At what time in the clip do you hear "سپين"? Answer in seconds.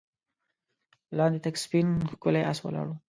1.63-1.87